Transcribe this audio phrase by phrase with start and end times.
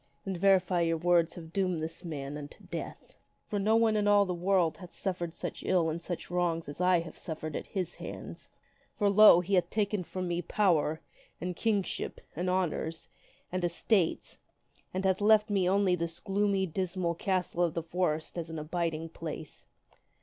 [0.25, 3.13] Then verily your words have doomed this man unto death.
[3.47, 6.67] For no one in all this world hath ever suffered such ill and such wrongs
[6.67, 8.49] as I have suffered at his hands.
[8.97, 9.41] For, lo!
[9.41, 11.01] he hath taken from me power,
[11.39, 13.09] and kingship, and honors,
[13.51, 14.39] and estates,
[14.91, 19.09] and hath left me only this gloomy, dismal castle of the forest as an abiding
[19.09, 19.67] place.